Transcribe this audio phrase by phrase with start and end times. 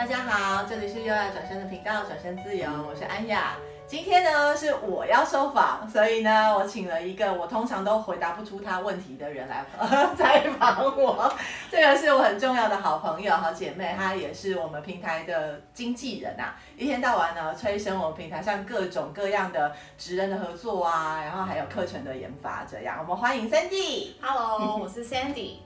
[0.00, 3.54] 大家好，这里是优雅转身的频道，转身自由，我是安雅。
[3.86, 9.62] 今天呢是我要受访，所以呢我请了一个我通常都回答不出他问题的人来
[10.16, 11.30] 采访我。
[11.70, 24.12] 这个是我很重要的好朋友、好姐妹，她也是我们平台的经纪人啊，一天到晚呢催生我们平台上各种各样的职人的合作啊，然后还有课程的研发，这样我们欢迎 Sandy。
[24.22, 25.56] Hello，我是 Sandy。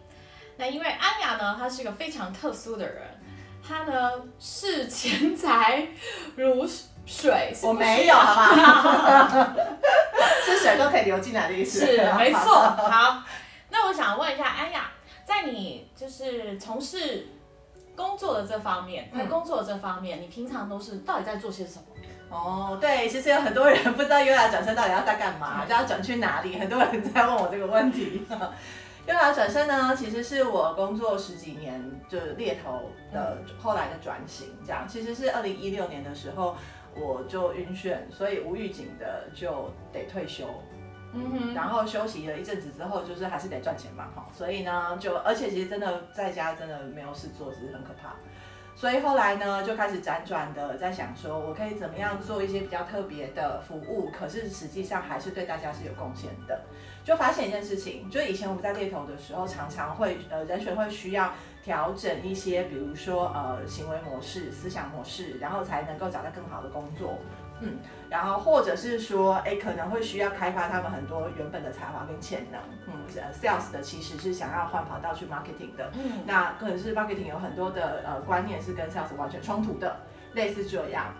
[0.56, 3.02] 那因为安雅呢，她是一个非常特殊的人，
[3.66, 5.86] 她呢视钱财
[6.36, 6.68] 如
[7.06, 9.54] 水，我没有，好吧？
[10.44, 11.86] 是水都可以流进来的意思。
[11.86, 12.54] 是，没错。
[12.54, 13.22] 好，
[13.70, 14.90] 那我想问一下安雅，
[15.24, 17.28] 在你就是从事
[17.96, 21.84] 工作的这方面，在工作的这方面，嗯、你平常都是到底在做些什么？
[22.30, 28.26] 哦，对，其实有很多人不知道优雅转身到底要在干嘛，就要转去哪里，很多人在问我这个问题。
[29.06, 34.86] 优雅转身呢，其实是我工作十几年就是猎头的后来的转型，这样。
[34.88, 36.56] 其实是二零一六年的时候
[36.96, 40.46] 我就晕眩，所以无预警的就得退休，
[41.12, 48.14] 嗯哼，然后休息了一阵子之后，就是还是得赚钱嘛，哈，所以呢就而且其实真的在家真的没有事做，只是很可怕，
[48.74, 56.58] 所以后来呢就开始辗转的在想说，我可以怎么样做一些比较特别的服务，可是实际上还是对大家是有贡献的。
[57.04, 61.30] 就发现一件事情，就以前我们在猎头的时候，常常会呃人选会需要
[61.62, 67.18] 调整一些，比如说呃行为模式、思想模式，然后才能够找到更好的工作，
[67.60, 67.76] 嗯，
[68.08, 72.92] 然后或者是说，哎，可能会需要开发他们很多原本的才华跟潜能，嗯
[73.32, 79.94] ，sales 的其实是想要换跑道去 marketing 的，嗯，那可能是 marketing 有很多的呃观念是跟 sales 完全冲突的，
[80.32, 81.12] 类似这样，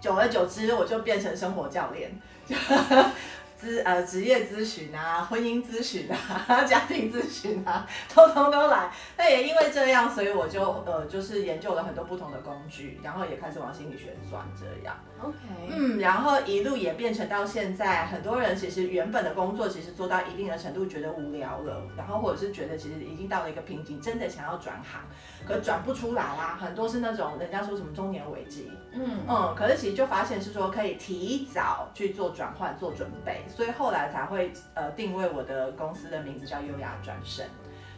[0.00, 2.18] 久而久之，我就变成生活教练。
[3.60, 8.90] 咨呃职业咨询啊，婚姻咨询啊， 家庭咨询啊，通通都来。
[9.16, 14.96] 那也因为这样，所以我就呃就是研究了很多不同的工具，然后也开始往心理学转这样。
[15.20, 15.36] OK，
[15.70, 25.00] 嗯，然后一路也变成到现在，很多人其实原本的工作其实做到一定的程度觉得无聊了，然后或者是觉得其实已经到了一个瓶颈，真的想要转行，
[25.46, 26.56] 可转不出来啊。
[26.60, 33.44] 很多是那种人家说什么中年危机，嗯嗯，可是其实就发现是说可以提早去做转换做准备。
[33.48, 37.44] 所以后来才会呃定位我的公司的名字叫优雅转身，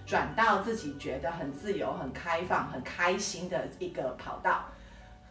[0.07, 4.65] 转到自己觉得很自由、很开放、很开心的一个跑道。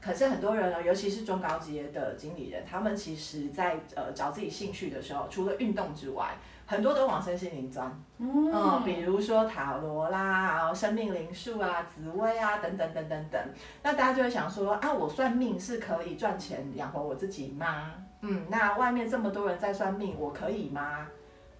[0.02, 7.92] 可是很多人呢，尤其是中高阶的经理人，他们其实在呃找自己兴趣的时候，除了运动之外，很多都往身心灵钻。
[8.18, 13.42] 嗯，嗯，比如说塔罗啦，然后生命灵数啊、紫微啊等等等等等。
[13.84, 17.94] 那大家就会想说啊，我算命是可以赚钱养活我自己吗？
[18.22, 21.08] 嗯，那外面这么多人在算命，我可以吗？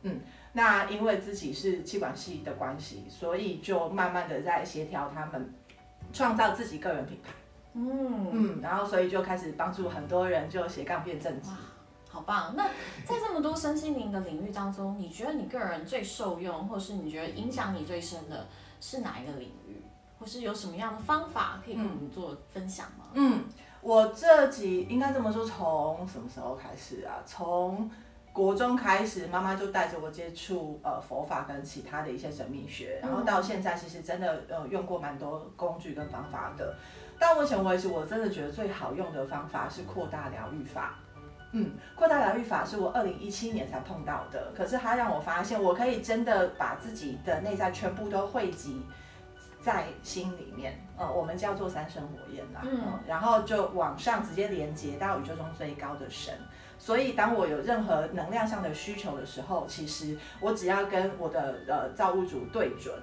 [0.04, 0.18] 嗯，
[0.54, 5.54] 那因为自己是气管系的关系，所以就慢慢的在协调他们，
[6.14, 7.32] 创造自己个人品牌。
[7.79, 11.50] 嗯嗯，然后所以就开始帮助很多人就斜杠变正职。
[11.50, 11.57] 哇，
[12.09, 12.53] 好棒！
[12.56, 12.66] 那
[13.06, 18.47] 在这么多身心灵的领域当中，你觉得你个人最受用，或是你觉得影响你最深的
[18.81, 19.81] 是哪一个领域，
[20.19, 23.06] 或是有什么样的方法可以跟我们做分享吗？
[23.13, 23.38] 嗯。
[23.38, 23.44] 嗯
[23.81, 27.16] 我这几应该这么说，从什么时候开始啊？
[27.25, 27.90] 从
[28.34, 36.75] 国中开始，妈妈就带着我接触呃佛法跟其他的一些神秘学，然后到现在，其实真的呃用过蛮多工具跟方法的。
[37.19, 40.96] 到目前为止，我真的觉得最好用的方法是扩大疗愈法。
[41.52, 48.81] 嗯，扩大疗愈法是我二零一七年才碰到的，可是它让我发现，我可以真的把自己的内在全部都汇集。
[49.62, 56.34] 在心里面，呃，我们叫做三生火焰啦，嗯，然后就往上直接连接到宇宙中最高的神。
[56.78, 62.96] 所以，当我有任何能量上的需求的时候，其实我只要跟我的呃造物主对准，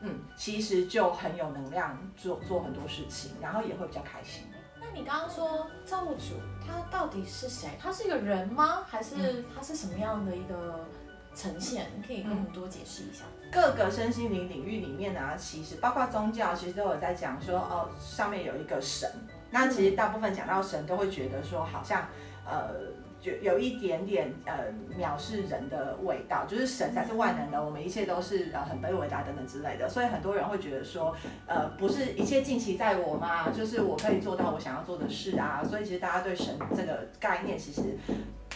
[0.00, 4.44] 嗯，其实就很有能量做做很多事情，然后也会比较开心。
[4.80, 6.34] 那你刚刚说造物主
[6.66, 7.70] 他到底是谁？
[7.80, 8.84] 他是一个人吗？
[8.86, 10.84] 还是他是什么样的一个？
[11.32, 13.22] 呈现，你可以跟我们多解释一下。
[13.52, 19.08] 各个身心灵领域里面呢，其实包括宗教，其实都有在讲说，哦，上面有一个神。
[19.48, 22.08] 那其实大部分讲到神，都会觉得说，好像，
[22.44, 22.74] 呃，
[23.20, 29.88] 就有一点点呃藐视人的味道，就是神才是万能的，我们一切都是呃很卑微的等等之类的。
[29.88, 31.14] 所以很多人会觉得说，
[31.46, 33.50] 呃，不是一切尽其在我吗？
[33.50, 35.62] 就是我可以做到我想要做的事啊。
[35.62, 37.98] 所以其实大家对神这个概念，其实。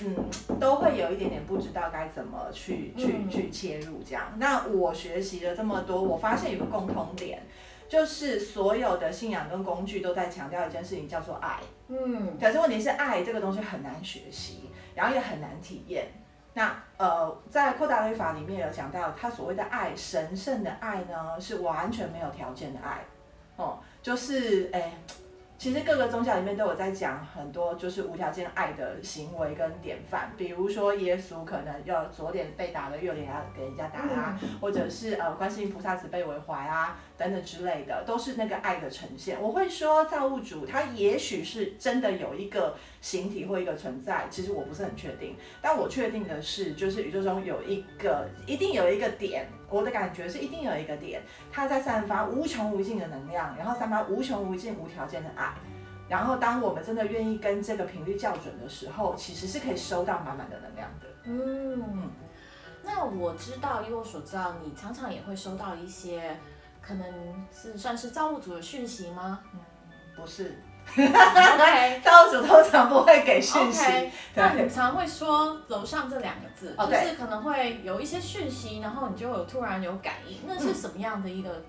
[0.05, 0.13] 嗯，
[0.59, 4.25] 都会有一点点不知道该怎么去去去切入这样。
[4.39, 7.41] 那我学习了这么多，我发现有个共通点，
[7.95, 11.61] 就是所有的信仰跟工具都在强调一件事情，叫做爱。
[11.87, 16.09] 嗯，可是问题是，爱这个东西很难学习，然后也很难体验。
[16.55, 23.05] 那呃，在扩大律法里面有讲到，他所谓的爱，神圣的爱呢，是完全没有条件的爱。
[23.55, 24.93] 哦，就是哎。
[25.57, 39.41] 其实各个宗教里面都有在讲很多就是无条件爱的行为跟典范，比如说耶稣可能要左脸被打了，右脸要给人家打啊，嗯、或者是呃观世音菩萨慈悲为怀啊等等之类的，都是那个爱的呈现。
[39.41, 51.23] 我会说造物主他也许是真的有一个形体或一个存在，其实我不是很确定，但我确定的是，就是宇宙中有一个一定有一个点，我的感觉是一定有一个点，
[51.53, 55.55] 它在散发无穷无尽的能量，然后散发无穷无尽无条件的爱。
[56.07, 61.07] 然后，当我们真的愿意跟这个频率校准的时候，其实是可以收到满满的能量的。
[61.25, 62.11] 嗯，
[62.83, 66.37] 那我知道，因为我所知道，你常常也会收到一些
[66.87, 67.07] 可能
[67.53, 69.41] 是算是造物主的讯息吗？
[69.53, 69.61] 嗯，
[70.17, 70.61] 不是。
[70.87, 73.81] OK， 造物主通常不会给讯息。
[73.83, 81.63] Okay, 那你常会说“楼上”这两个字，oh, 就是可能会有一些讯息，然后你就有突然有感应，那是什么样的一个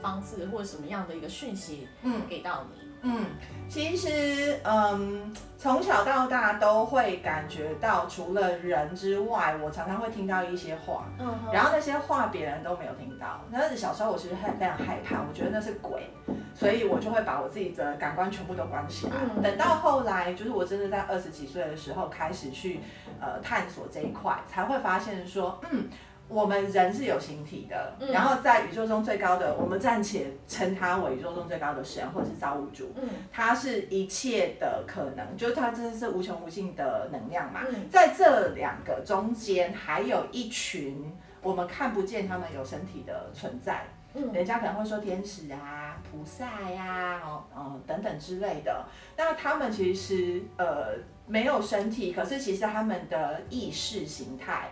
[0.00, 2.81] 方式，或者什么样的一个讯息，嗯，给到你？
[3.02, 3.26] 嗯，
[3.68, 13.40] 其实，嗯，从小到大都会感觉到，除了人之外，我常常会听到一些话，嗯哼，然后那些话别人都没有听到。
[13.52, 16.10] 但是小时候我其实很非常害怕，我觉得那是鬼，
[16.54, 19.12] 所以我就会把我自己的感官全部都关起来。
[19.36, 22.80] 嗯、等到后来，就是我真的在二十几岁的时候开始去，
[23.20, 25.88] 呃，探索这一块，才会发现说，嗯。
[26.32, 32.90] 我们人是有形体的，嗯、然后在宇宙中最高的，我们暂且称它为宇宙中最高的神，或者是造物主。
[32.96, 37.60] 嗯，它是一切的可能，就是它真的是无穷无尽的能量嘛。
[37.68, 41.12] 嗯、在这两个中间，还有一群
[41.42, 43.84] 我们看不见他们有身体的存在。
[44.14, 48.84] 嗯，人家可能会说天使啊、菩萨呀、啊，哦，嗯，等等之类的。
[49.18, 50.94] 那他们其实呃
[51.26, 54.70] 没有身体，可是其实他们的意识形态，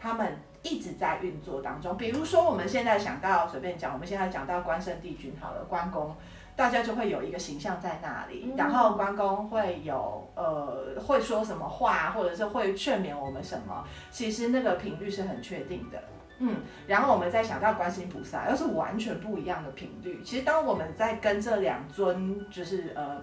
[0.00, 0.38] 他们。
[0.62, 6.14] 一直在运作当中，比如说我们现在想到随便讲，我们现在讲到关圣帝君好了，关公，
[6.54, 16.00] 大家就会有一个形象在那里，嗯、然后关公会有呃会说什么话，或者是会劝勉我们什么，其实那个频率是很确定的，
[16.38, 20.22] 嗯，然后我们再想到观世音菩萨，又是完全不一样的频率。
[20.22, 23.20] 其实当我们在跟这两尊就是呃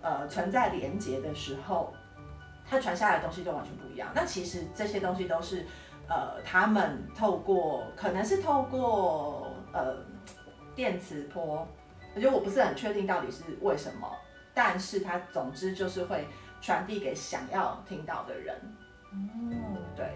[0.00, 1.92] 呃存在连接的时候，
[2.66, 4.08] 它传下来的东西就完全不一样。
[4.14, 5.66] 那其实这些东西都是。
[6.08, 9.96] 呃，他们透过可能是透过呃
[10.74, 11.66] 电磁波，
[12.14, 14.10] 我觉得我不是很确定到底是为什么，
[14.54, 16.26] 但是它总之就是会
[16.60, 18.56] 传递给想要听到的人。
[19.12, 20.10] 嗯，对。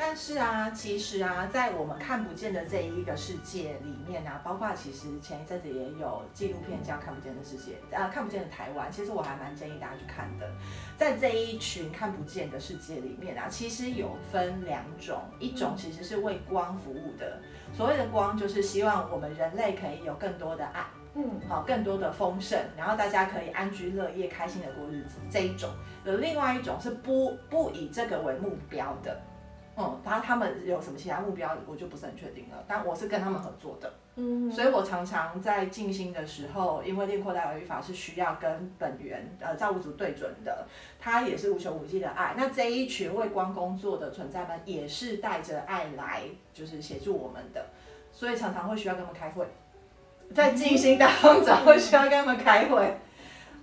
[0.00, 10.48] 但是啊，其实啊，在我们看不见的这一个世界里面啊，包括其实前一阵子也有纪录片叫《看不见的世界》，啊，看不见的台湾，其实我还蛮建议大家去看的。
[10.96, 17.40] 在这一群看不见的世界里面啊，其实有分两种，一种其实是为光服务的，
[17.76, 20.86] 所谓的光就是希望我们人类可以有更多的爱，
[21.16, 25.18] 嗯，好，更多的丰盛，然后大家可以安居乐业、开心的过日子。
[25.28, 25.68] 这一种，
[26.04, 29.20] 有另外一种是不不以这个为目标的。
[29.80, 32.64] 嗯，然后他们有什么其他目标，我就不是很确定了。
[32.66, 40.66] 但我是跟他们合作的，嗯，所以我常常在静心的时候，因为练扩大疗愈法是需要跟本源呃造物主对准的，
[40.98, 42.34] 它也是无穷无尽的爱。
[42.36, 46.22] 那这一群为光工作的存在们，也是带着爱来，
[46.52, 47.66] 就是协助我们的，
[48.10, 49.46] 所以常常会需要跟他们开会，
[50.34, 52.98] 在静心当中会需要跟他们开会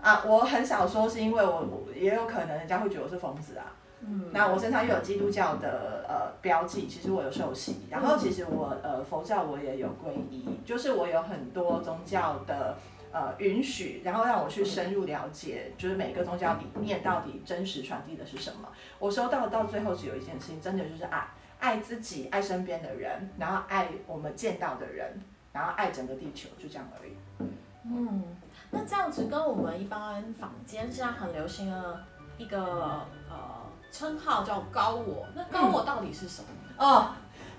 [0.02, 0.24] 啊。
[0.26, 3.76] 我很少说是因为我，我也有可能人家会觉得我是疯子啊。
[4.08, 12.78] 嗯，那我身上又有基督教的呃标记，其实我有受洗，然后其实我呃佛教我也有皈依，就是我有很多宗教的
[13.12, 18.70] 呃允许，然后让我去深入了解，就是每个宗教里面到底真实传递的是什么。
[19.00, 21.28] 我收到到最后只有一件事情，真的就是爱，
[21.60, 25.20] 爱自己，爱身边的人，然后爱我们见到的人，
[25.52, 27.14] 然后爱整个地球，就这样而已。
[27.86, 28.22] 嗯，
[28.70, 32.04] 那这样子跟我们一般坊间现在很流行的
[32.38, 33.65] 一个呃。
[33.98, 36.48] 称号叫高我，那高我到底是什么？
[36.78, 37.10] 嗯、哦，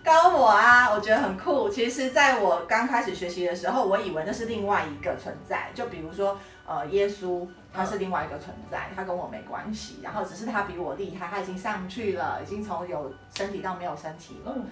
[0.04, 1.66] 高我啊，我觉得很酷。
[1.70, 5.70] 其实，在我刚开始学习的时候，我以为那是另外一个存在。
[5.74, 10.00] 就比如说，呃，耶稣他是另外一个存在，他跟我没关系。
[10.02, 14.52] 然后只是他比我厉害，他已经上去了，已经从有身体到没有身体了。
[14.54, 14.66] 嗯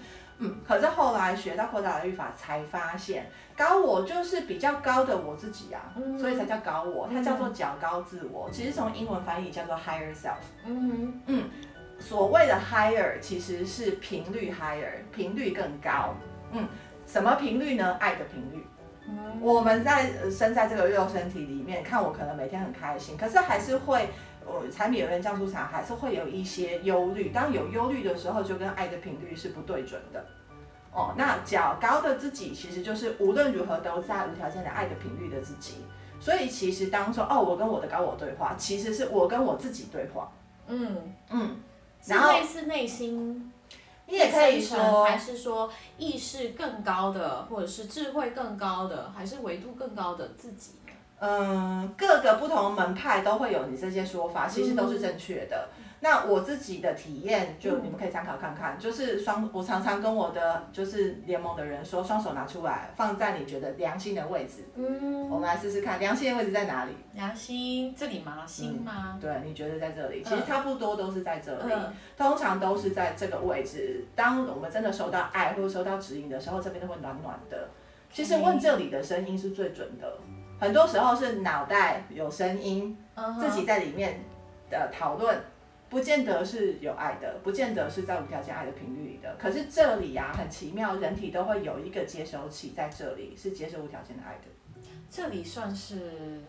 [0.44, 8.48] 嗯，可是后来学到扩大疗愈法，才发现高我就是比较高的我自己啊，嗯、所以才叫高我，它叫做较高自我。
[8.52, 10.44] 其实从英文翻译叫做 higher self。
[10.66, 11.44] 嗯嗯，
[11.98, 16.14] 所谓的 higher 其实是频率 higher，频率更高。
[16.52, 16.68] 嗯，
[17.06, 17.96] 什么频率呢？
[17.98, 18.66] 爱的频率。
[19.06, 24.08] 嗯、我们在生在这个肉身体里面，看我可能每天很开心，可是还是会。
[24.46, 27.30] 呃，柴米油盐酱醋茶还是会有一些忧虑。
[27.30, 30.24] 当有忧虑的时候，就跟爱的频率是不对准的。
[30.92, 35.84] 哦，那较高的自己，其实就是无论如何都在无条件的爱的频率的自己。
[36.20, 40.30] 所以其实当说哦，我跟我的高我对话，其实是我跟我自己对话。
[40.68, 40.96] 嗯
[41.30, 41.56] 嗯，
[42.06, 43.52] 然后类似内心，
[44.06, 50.74] 你也可以说，还是说意识更高的，或者是智慧更高的，还是维度更高的自己？
[51.18, 55.68] 嗯，各个不同门派都会有你这些说法，其实都是正确的。
[55.78, 64.64] 嗯那我自己的体验，就你们可以参考看看，嗯、就是双，我常常跟我的就是联盟的人说，双手拿出来，放在你觉得良心的位置。
[64.74, 66.92] 嗯，我们来试试看，良心的位置在哪里？
[67.14, 68.44] 良心这里吗？
[68.46, 69.12] 心吗？
[69.14, 70.22] 嗯、对，你觉得在这里？
[70.22, 74.04] 其实差不多都是在这里，嗯、通常都是在这个位置。
[74.14, 77.66] 当我们真的收到爱或者收到指引的时候，这边都会暖暖的。
[78.12, 80.18] 其实问这里的声音是最准的，
[80.58, 84.24] 很多时候是脑袋有声音，嗯、自己在里面
[84.70, 85.38] 的讨论。
[85.90, 89.36] 不见得是有爱的，不见得是在无条件爱的频率里的。
[89.38, 94.90] 可是这里呀、啊，很奇妙，人体都会有一个接收器在这里，是接受无条件的爱的。
[95.08, 96.42] 这里算是，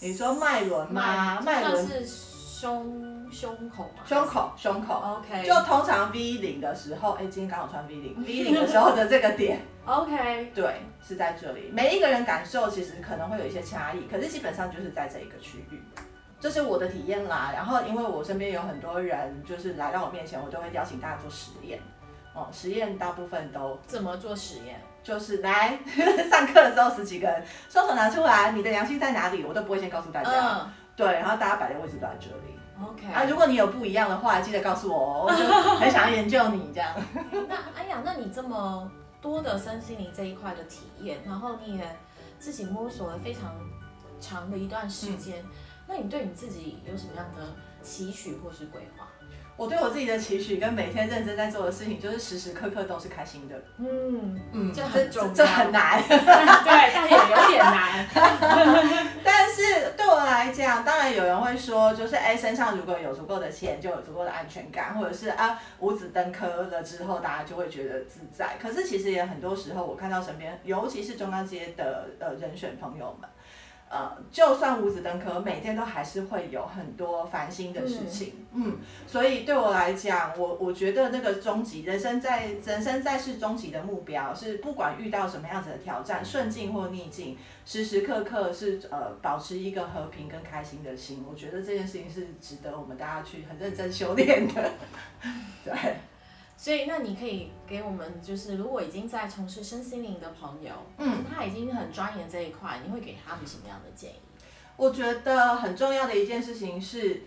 [0.00, 1.40] 你说脉轮吗？
[1.40, 2.04] 脉轮是
[2.64, 4.02] 胸胸口吗？
[4.06, 4.94] 胸口，胸口。
[5.18, 5.46] OK。
[5.46, 9.60] 就通常 V 领的时候，哎，今天刚好穿 V 领，V 领的时候的这个点。
[9.84, 10.50] OK。
[10.54, 11.70] 对，是在这里。
[11.70, 15.82] 每一个人感受其实可能会有一些差异，可是基本上就是在这一个区域。
[16.40, 21.78] 这是我的体验啦，然后因为我身边有很多人，就是来到我面前，我都会邀请大家做实验。
[22.32, 24.80] 哦，实验大部分都怎么做实验？
[25.02, 25.78] 就是来
[26.30, 29.44] 上课的时候，十几个人双手拿出来，你的良心在哪里？
[29.44, 30.30] 我都不会先告诉大家。
[30.30, 32.53] 嗯、对，然后大家摆的位置都在这里。
[32.82, 33.06] OK。
[33.12, 35.44] 啊，如果你有不一样的话，记得告诉我哦，我就
[35.78, 36.90] 很想要研究你这样。
[37.48, 38.90] 那哎呀，那你这么
[39.20, 41.96] 多的身心灵这一块的体验，然后你也
[42.38, 43.54] 自己摸索了非常
[44.20, 45.42] 长的一段时间。
[45.42, 45.50] 嗯
[45.86, 47.42] 那你对你自己有什么样的
[47.82, 49.06] 期许或是规划？
[49.56, 53.54] 我对我自己的期许跟每天认真在做的事情，就是时时刻刻都是开心的。
[53.78, 58.06] 嗯嗯，这很重要，这很难， 对，但也有点难。
[59.22, 68.56] 但是对我来讲，当然有人会说，就是哎，身上如果有足够的钱，就有足够的安全感，或者是啊，五子登科了之后，大家就会觉得自在。
[68.60, 73.30] 可是其实也很多时候，我看到身边，尤其是中高阶的呃人选朋友们。
[73.88, 78.32] 呃，就算五子登科，每天都还是会有很多烦心的事情。
[78.52, 91.24] 嗯，嗯，所以对我来讲，我我觉得那个终极人生在人生在世终极的目标是，不管遇到什么样子的挑战，顺境或逆境，时时刻刻是呃保持一个和平跟开心的心。
[91.30, 94.72] 我觉得这件事情是值得我们大家去很认真修炼的。
[95.64, 95.72] 对。
[96.64, 104.14] 所以，那你可以给我们，就是如果已经在从事身心灵的朋友，嗯，他已经很专研这一块，你会给他们什么样的建议？
[104.74, 107.24] 我觉得很重要的一件事情是，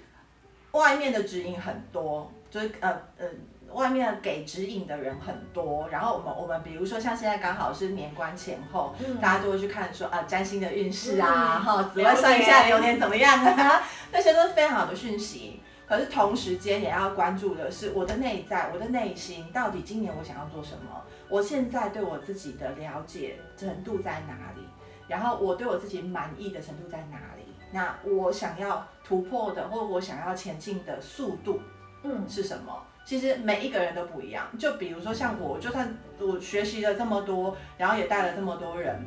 [0.71, 2.89] 外面的指引很多，就是呃
[3.19, 3.27] 呃，
[3.73, 5.87] 外面给指引的人很多。
[5.89, 15.61] 然后我们我们比如说像现在刚好是年关前后，嗯、大家就会去看说啊占星的运势啊，哈、嗯，紫微算一下流年怎么样啊，那些都是非常好的讯息。
[15.87, 21.01] 可是同时间也要关注的是我的内在，我的内心到底今年我想要做什么？
[21.29, 24.67] 我现在对我自己的了解程度在哪里？
[25.07, 27.43] 然后我对我自己满意的程度在哪里？
[27.71, 31.61] 那我想要突破的，或我想要前进的速度，
[32.03, 32.73] 嗯，是什么？
[32.75, 34.45] 嗯、其实每一个人都不一样。
[34.59, 39.05] 就比如说像我，就算我学习了这么多，然后也带了这么多人，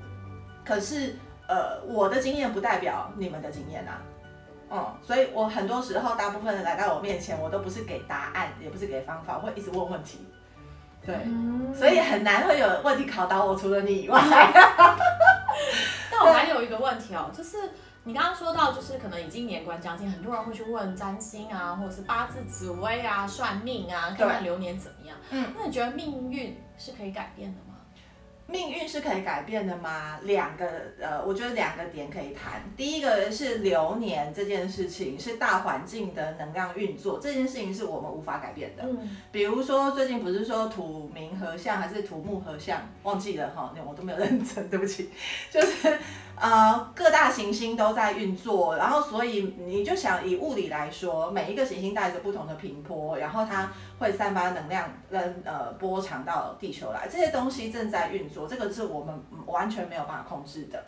[0.65, 4.01] 可是呃，我的经验不代表你们的经验啊。
[4.71, 10.25] 嗯，所以我很多时候，大部分人来到我面前，我都不是给答案，也不是给方法，我会一直问问题。
[11.05, 14.21] 对，嗯、所以很难会有问题考倒我，除了你以外。
[16.11, 17.57] 但我还有一个问题哦，就是
[18.05, 25.17] 你刚刚说到，就是可能已经年关将近，很多人会去问占星啊，或者是八字、紫微啊、算命啊，看看流年怎么样。
[25.31, 27.70] 嗯，那你觉得命运是可以改变的吗？
[28.51, 30.19] 命运是可以改变的吗？
[30.23, 30.67] 两个
[31.01, 32.63] 呃，我觉得两个点可以谈。
[32.77, 38.83] 第一个是流年这件事情，是大环境的能量运作，这件事情是我们无法改变的。
[38.85, 45.11] 嗯，比如说最近不是说土冥合相还是土木合相，忘记了哈，那我都没有认真，对不起，
[45.51, 45.99] 就是。
[46.43, 60.85] 呃，各大行星都在运作，然后所以你就想以物理来说，每一个行星带着不同的频波，然后它会散发能量跟呃波长到地球来，这些东西正在运作，这个是我们完全没有办法控制的。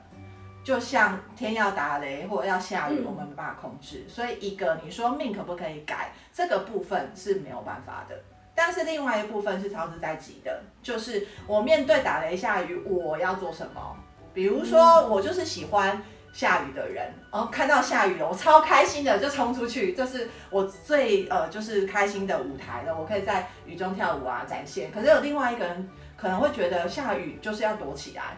[0.64, 4.04] 就像天要打雷或者要下雨，我们没办法控制。
[4.08, 8.16] 所以一个你说命可不可以改，这个部分是没有办法的。
[8.54, 13.96] 但是另外一部分是超之在即的，就是我面对打雷下雨，我要做什么？
[14.32, 16.00] 比如说，我就是喜欢
[16.32, 24.92] 下雨的人，然后看到下雨了，我超开心的，就冲出去，这是我最呃就是开心的舞台了，我可以在雨中跳舞啊，展现。
[24.92, 25.88] 可是有另外一个人
[26.22, 28.36] 可能会觉得下雨就是要躲起来，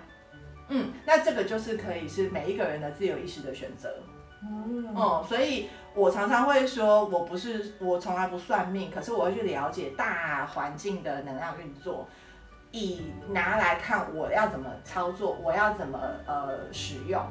[0.68, 3.94] 嗯，那这个就是可以是每一个人的自由意识的选择。
[4.40, 12.08] 嗯，哦，所以我常常会说，我不是，我从来不算命，可是我会去了解大环境的能量运作，
[12.70, 17.22] 以拿来看我要怎么操作，我要怎么呃使用。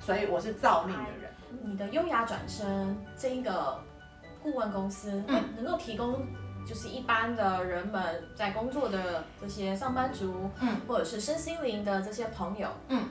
[0.00, 1.32] 所以我是造命的人。
[1.64, 3.82] 你的优雅转身这一个
[4.42, 6.26] 顾问公司，嗯，能够提供
[6.66, 13.04] 就是一般的人们在工作的这些上班族，嗯，或者是身心灵的这些朋友，嗯，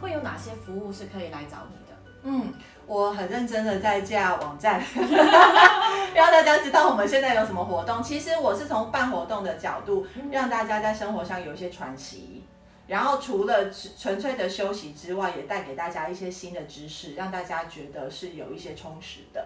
[0.00, 1.96] 会有哪些服务是可以来找你的？
[2.22, 2.52] 嗯，
[2.86, 4.82] 我很认真的在架网站，
[6.14, 8.02] 让大家知道我们现在有什么活动。
[8.02, 12.42] 其实我是从办活动的角度，让大家在生活上有一些传奇。
[12.88, 19.44] 然后除了纯粹的休息之外，也带给大家一些新的知识，让大家觉得是有一些充实的。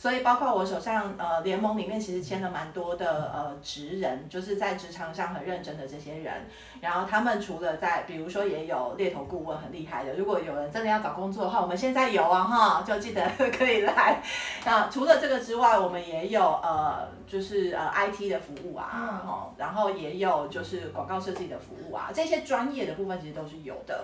[0.00, 6.32] 所以包括我手上呃联盟里面其实签了蛮多的呃职人，就是在职场上很认真的这些人。
[6.80, 14.22] 然后他们除了在比如说也有猎头顾问很厉害的，如果有人真的要找工作的话，我们现在有啊哈，就记得 可以来。
[14.64, 24.02] 那除了这个之外，我们也有呃就是呃 IT 的服务啊，哦，然后也有就是广告设计的服务啊，这些专业的部分其实都是有的。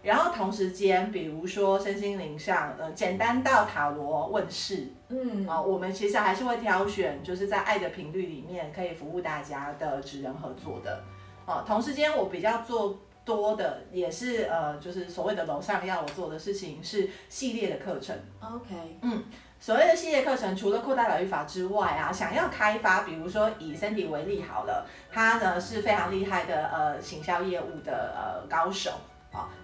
[0.00, 11.02] 然后同时间，比如说身心灵上，呃，简单到塔罗问世，嗯，啊，我们其实还是会挑选，就是在爱的频率里面可以服务大家的职人合作的，
[11.44, 19.24] 啊，同时间我比较做多的也是呃，就是所谓的楼上要我做的事情是系列的课程，OK，嗯，
[19.58, 28.92] 所谓的系列课程，除了扩大疗愈法之外啊，想要开发，比如说以 Sandy 为例好了，他呢是非常厉害的呃行销业务的呃高手。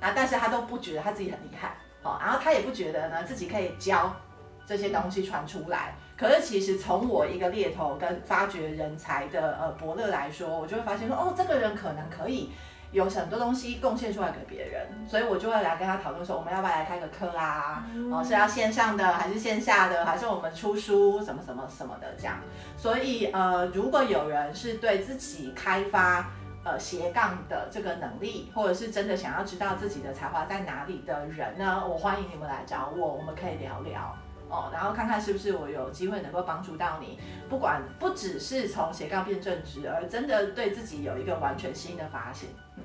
[0.00, 4.14] 那但是他都不觉得他自己很厉害，哦，然后他也不觉得呢自己可以教
[4.66, 5.94] 这些东西传出来。
[6.16, 12.52] 可是其实从我一个猎头跟发掘人才的呃伯乐来说，我就会发现说，哦，这个人可能可以
[12.92, 17.84] 有很多东西贡献出来给别人，所以我就会来跟他讨论说，我们要不要来开个课啊？
[18.12, 22.36] 哦，是要线上的还是线下的，还是我们出书什么什么什么的这样。
[22.76, 26.30] 所以呃，如果有人是对自己开发。
[26.64, 34.16] 呃，斜杠的这个能力，或者是真的想要知道自己的才华在哪里的人呢，我欢迎你们来找我，我们可以聊聊
[34.48, 37.18] 哦，然后看看是不是我有机会能够帮助到你，
[37.50, 42.48] 不管不只是从斜杠变正职，而真的对自己有一个完全新的发现。
[42.76, 42.82] 嗯，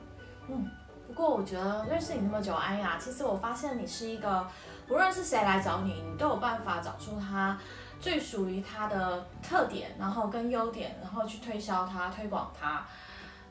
[0.49, 0.71] 嗯，
[1.07, 4.45] 不过我觉得认识你那么久，安雅，其实我发现你是一个，
[4.89, 7.57] 不论是谁来找你，你都有办法找出他
[8.01, 12.85] 最属于他的特点，然后跟优点，然后去推销他，推广他。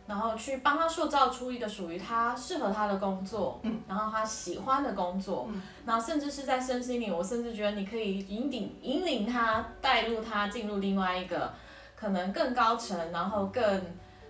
[0.08, 11.52] 然后去帮他塑造出一个属于他适合他的工作，嗯，然后他喜欢的工作，嗯，然后甚至是在身心里，我甚至觉得你可以引领引领他带入他进入另外一个
[11.94, 13.82] 可能更高层，然后更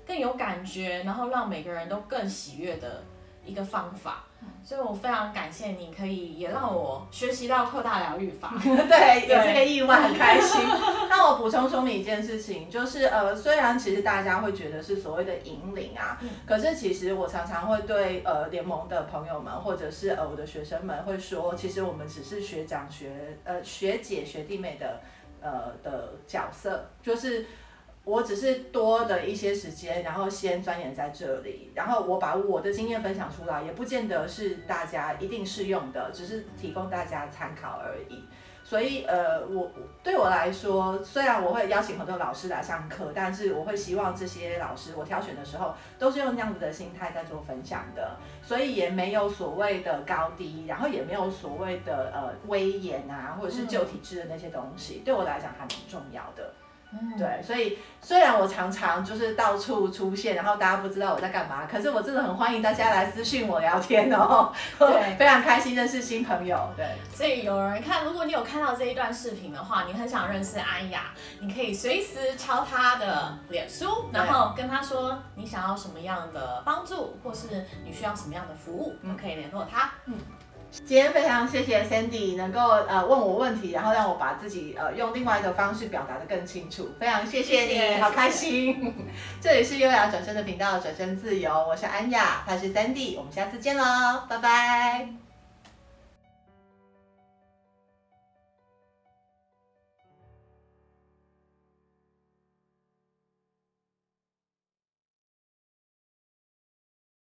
[0.04, 3.02] 更有感觉，然后让每个人都更喜悦的
[3.44, 4.24] 一个方法。
[4.62, 8.52] 所以我非常感谢你，可以也让我学习到扩大疗愈法。
[8.60, 10.60] 对，也是个意外，很开心。
[11.08, 25.00] 那我补充说明一件事情，就是呃，虽然其实大家会觉得是所谓的引领啊，嗯、可是其实我常常会对呃联盟的朋友们，或者是呃我的学生们会说，其实我们只是学长学呃学姐学弟妹的
[25.40, 27.46] 呃的角色，就是。
[28.08, 38.24] 我只是多了一些时间，然后先钻研在这里，然后我把我的经验分享出来，也不见得是大家一定适用的，只是提供大家参考而已。
[38.64, 39.70] 所以，呃，我
[40.02, 56.52] 对我来说，虽然我会邀请很多老师来上课，但是我会希望这些老师我挑选的时候，都是用这样子的心态在做分享的，所以也没有所谓的高低，然后也没有所谓的呃威严啊，或者是旧体制的那些东西，对我来讲还蛮重要的。
[56.90, 66.58] 嗯、对，所以虽然我常常就是到处出现，然后大家不知道我在干嘛，可是我真的很欢迎大家来私信我聊天哦，对， 非常开心认识新朋友。
[66.76, 79.92] 对，所以有人看，如果你有看到这一段视频的话，你很想认识安雅，你可以随时敲她的脸书，然后跟她说你想要什么样的帮助，或是你需要什么样的服务，我们，可以联络她。
[80.06, 80.16] 嗯。
[80.70, 88.94] 今天非常谢谢 Sandy 能够呃问我问题，然后让我把自己呃用另外一个方式表达的更清楚，非常谢谢你，谢谢好开心。
[89.40, 95.27] 这里是优雅转身的频道，转身自由，我是安雅，她是 Sandy，我们下次见喽，拜拜。